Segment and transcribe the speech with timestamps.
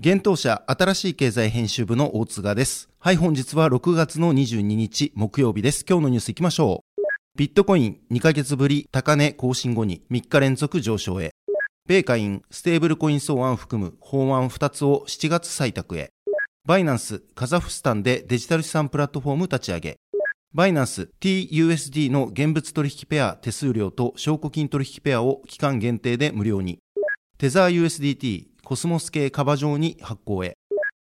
[0.00, 2.88] 現当社新しい経済編集部の大津賀です。
[3.00, 5.84] はい、本日は6月の22日木曜日です。
[5.84, 7.02] 今日のニュース行きましょう。
[7.36, 11.32] ビットコイン2ヶ月ぶり高値更新後に3日連続上昇へ。
[11.88, 16.10] 米下院ステーブルコイン草案含む法案2つを7月採択へ。
[16.64, 19.96] バイナンスカザフスタンでデジタル資産プラットフォーム立ち上げ。
[20.54, 26.78] バイナンス TUSD の現物取引ペア手数料と証拠金取引ペアを期間限定で無料に。
[27.38, 30.58] テザー USDT コスモス系 Kava 上に発行へ。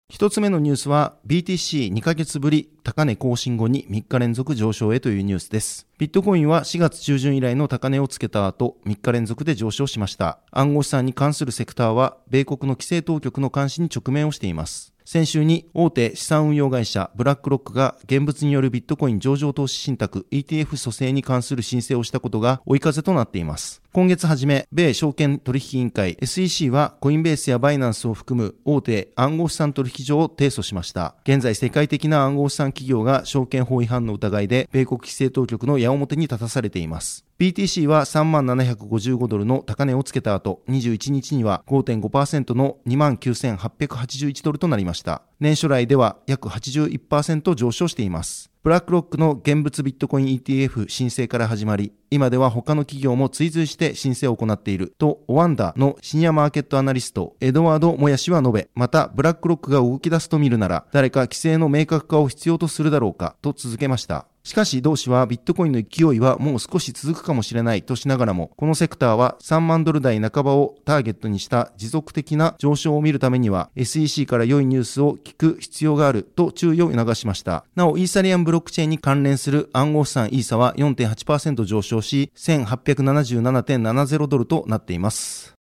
[0.08, 5.86] 一つ目のニュースは BTC2 ヶ月ぶり高値更新後に3日連続上昇へというニュースです。
[5.98, 10.40] ビットコインは4月中旬以来の高値をつけた後、3日連続で上昇しました。
[10.52, 14.94] 暗号資産に関するセクターは、米国の規制当局の監視に直面をしています。
[15.04, 23.82] 先週に大手資産運用会社ブラックロックが現物によるビットコイン上場投資信託 ETF 蘇生に関する申請をしたことが追い風となっています。
[23.98, 31.16] 今月初め、米証券取引委員会 SEC はコインベースやバイナンスを含む大手暗号資産取引所を提訴しました。
[31.24, 37.26] 現在世界的な暗号資産企業が証券法違反の疑いで米国規制当局の矢面に立たされています。
[37.40, 45.24] BTC は3755ドルの高値をつけた後、21日には5.5%の29,881ドルとなりました。
[45.40, 48.50] 年初来では約81%上昇しています。
[48.64, 64.26] ブラックロックの現物ビットコイン ETF 申請から始まり、今では他の企業も追随して申請を行っていると、オワンダのシニアマーケットアナリスト、エドワード・モヤ氏は述べ、また、ブラックロックが動き出すと見るなら、誰か規制の明確化を必要とするだろうか、と続けました。
[64.48, 77.66] しかし同氏はビットコインの勢いはもう少し続くかもしれないとしながらも、このセクターは3万ドル台半ばをターゲットにした持続的な上昇を見るためには SEC から良いニュースを聞く必要があると注意を促しました。
[77.76, 85.56] なお、イーサリアンブロックチェーンに関連する暗号資産イーサは4.8%上昇し、1877.70ドルとなっています。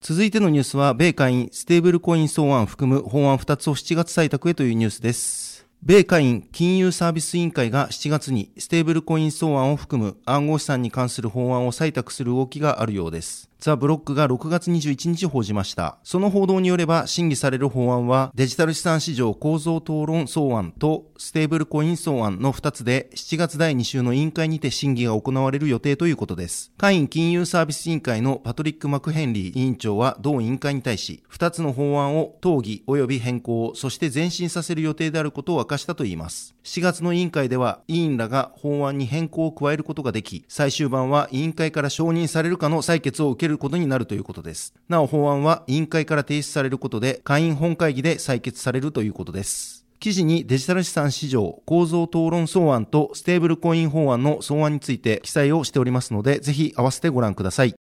[0.00, 5.49] 続いてのニュースは、米下院ステーブルコイン草案含む法案2つを7月採択へというニュースです。
[5.82, 13.49] 米会員金融サービス委員会が7月にステーブルコイン草案を含む暗号資産に関する法案を採択する動きがあるようです。
[13.60, 15.98] ザ・ブロックが6月21日報じました。
[16.02, 26.72] その報道によれば審議される法案はデジタル資産市場構造討論草案とステーブルコイン草案の2つで7月第2週の委員会にて審議が行われる予定ということです。
[26.78, 36.54] 会員金融サービス委員会のパトリック・マクヘンリー委員長は同委員会に対し2つの法案を討議及び変更、そして前進させる予定であることを明かしたといいます。
[36.64, 44.72] 7月の委員会では委員らが法案に変更を加えることができ、最終版は委員会から承認されるかの採決を受けるることになるということです。
[44.88, 49.84] なお法案は委員会から提出されることで、会員本会議で採決されるということです。
[49.98, 57.74] 記事にデジタル資産市場構造討論草案とステーブルコイン法案の草案について記載をしておりますので、ぜひ合わせてご覧ください。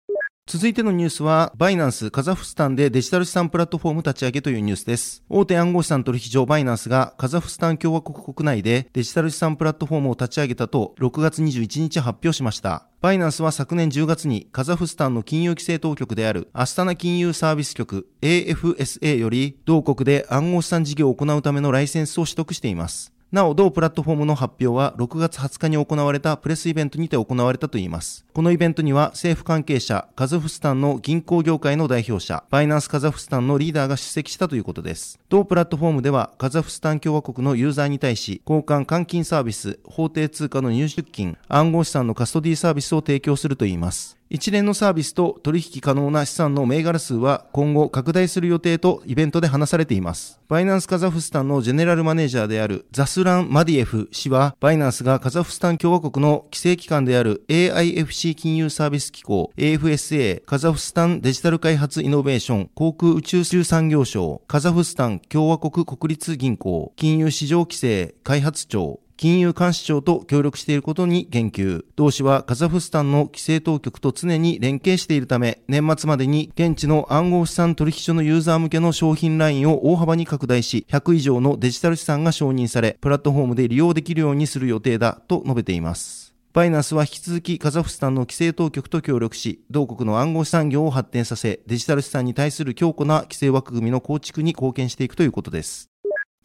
[0.49, 5.25] 続いてのニュースは、バイナンスカザフスタンでデジタル資産プラットフォーム立ち上げというニュースです。
[5.29, 12.87] 大手暗号資産取引所バイナンスがカザフスタン共和国国内でデジタル資産プラットフォームを立ち上げたと6月21日発表しました。
[13.01, 23.16] バイナンスは昨年10月にカザフスタンの金融規制当局であるアスタナ金融サービス局 AFSA より同国で暗号資産事業を行うためのライセンスを取得しています。
[23.33, 28.25] なお、同プラットフォームの発表は6月20日に行われたプレスイベントにて行われたといいます。
[28.33, 35.19] このイベントには政府関係者、カザフスタンの銀行業界の代表者、バイナンスカザフスタンのリーダーが出席したということです。
[35.29, 44.17] 同プラットフォームでは、カザフスタン共和国のユーザーに対し、交換換金サービス、法定通貨の入出金、暗号資産のカストディサービスを提供するといいます。
[44.29, 50.41] 一連のサービスと取引可能な資産の銘柄数は今後拡大する予定とイベントで話されています。
[50.49, 71.87] バイナンスカザフスタンのジェネラルマネージャーであるザスラン・マディエフ氏は、バイナンスがカザフスタン共和国の規制機関である AIFC 金融サービス機構 AFSA カザフスタンデジタル開発イノベーション航空宇宙産業省カザフスタン共和国国立銀行金融市場規制開発庁金融監視庁と協力していることに言及。
[71.97, 86.35] 同氏はカザフスタンの規制当局と常に連携しているため、年末までに現地の暗号資産取引所のユーザー向けの商品ラインを大幅に拡大し、100以上のデジタル資産が承認され、プラットフォームで利用できるようにする予定だと述べています。
[86.53, 95.91] バイナンスは引き続きカザフスタンの規制当局と協力し、同国の暗号資産業を発展させ、デジタル資産に対する強固な規制枠組みの構築に貢献していくということです。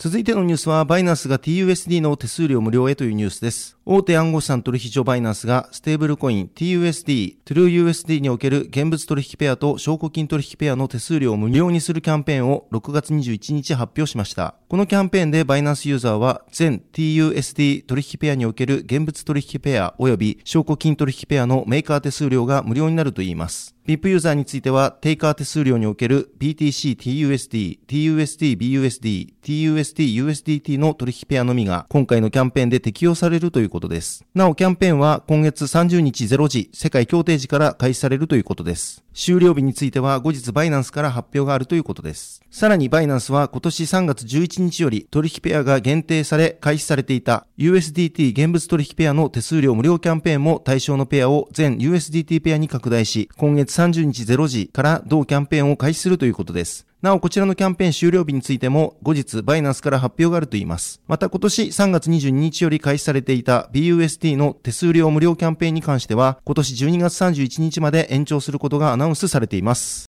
[0.03, 3.77] 続いてのニュースは、バイナンスが TUSD の手数料無料へというニュースです。
[3.86, 14.56] 大手暗号資産取引所バイナンスが、ステーブルコイン TUSD、TrueUSD における現物取引ペアと証拠金取引ペアの手数料を無料にするキャンペーンを6月21日発表しました。
[14.69, 23.75] このキャンペーンでバイナンスユーザーは、全 TUSD 取引ペアにおける現物取引ペア及び証拠金取引ペアのメーカー手数料が無料になるといいます。
[23.88, 34.25] VIP ユーザーについては、テイカー手数料における BTC、TUSD、TUSD、BUSD、TUSD、USDT の取引ペアのみが今回のキャンペーンで適用されるということです。
[34.33, 39.03] なお、キャンペーンは今月30日0時、世界協定時から開始されるということです。
[39.13, 42.41] 終了日については後日バイナンスから発表があるということです。
[42.49, 56.88] さらにバイナンスは今年3月11日より取引ペアが限定され開始されていた USDT 現物取引ペアの手数料無料キャンペーンも対象のペアを全 USDT ペアに拡大し、今月30日0時から同キャンペーンを開始するということです。
[57.01, 61.01] なお、こちらのキャンペーン終了日についても、後日、バイナンスから発表があるといいます。
[61.07, 70.11] また、今年3月22日より開始されていた BUSD の手数料無料キャンペーンに関しては、今年12月31日まで延長することがアナウンスされています。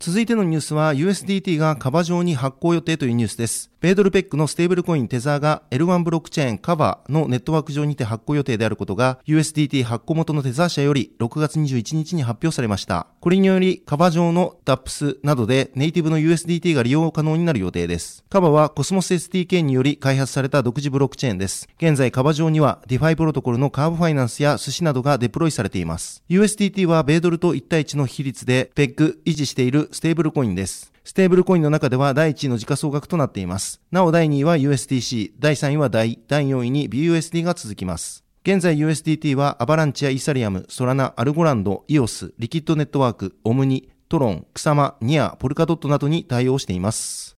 [0.00, 3.72] 続いてのニュースは USDT がカバ上に発行予定というニュースです。
[3.80, 13.08] 米ドルペッグのステーブルコインテザーが L1 ブロックチェーン Kava のネットワーク上にて発行予定であることが USDT 発行元のテザー社より6月21日に発表されました。
[13.20, 18.24] これにより Kava 上の DApps などでネイティブの USDT が利用可能になる予定です。
[18.28, 21.68] Kava はコスモス SDK により開発された独自ブロックチェーンです。
[21.78, 26.24] 現在 Kava 上には DeFi プロトコルのカーブファイナンスや Sushi などがデプロイされています。
[26.28, 30.92] USDT は米ドルと1対1の比率でペッグ維持しているステーブルコインです。
[31.04, 33.80] ステーブルコインの中では第1位の時価総額となっています。
[33.90, 38.24] なお第2位は USDC、第3位は DAI、第4位に BUSD が続きます。
[38.42, 47.37] 現在 USDT はアバランチやイーサリアム、ソラナ、アルゴランド、イオス、リキッドネットワーク、オムニ、トロン、クサマ、ニア、ポルカドットなどに対応しています。